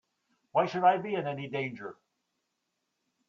Why 0.51 0.65
should 0.65 0.83
I 0.83 0.97
be 0.97 1.13
in 1.13 1.27
any 1.27 1.47
danger? 1.47 1.95